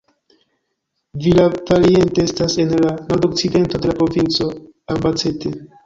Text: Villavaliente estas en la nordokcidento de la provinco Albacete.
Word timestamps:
Villavaliente 1.25 2.25
estas 2.29 2.57
en 2.65 2.73
la 2.87 2.97
nordokcidento 3.13 3.77
de 3.85 3.93
la 3.95 3.99
provinco 4.03 4.53
Albacete. 4.97 5.59